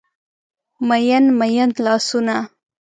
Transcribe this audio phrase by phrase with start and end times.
[0.87, 2.37] میین، میین لاسونه